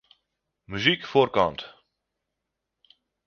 Muzyk 0.69 1.01
foarkant. 1.11 1.61